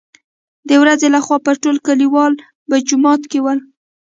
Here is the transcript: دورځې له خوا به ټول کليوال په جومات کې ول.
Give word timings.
دورځې 0.71 1.07
له 1.15 1.19
خوا 1.25 1.37
به 1.45 1.51
ټول 1.63 1.77
کليوال 1.87 2.33
په 2.67 2.75
جومات 2.87 3.21
کې 3.31 3.39
ول. 3.43 3.59